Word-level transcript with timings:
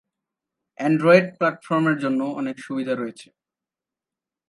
Android 0.79 1.27
প্ল্যাটফর্মের 1.37 1.97
জন্য 2.03 2.21
অনেক 2.39 2.55
সুবিধা 2.65 2.93
রয়েছে 2.95 3.27